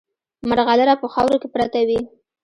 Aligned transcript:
مرغلره 0.49 0.95
په 1.01 1.07
خاورو 1.13 1.37
کې 1.41 1.47
پرته 1.53 1.79
وي. 1.87 1.99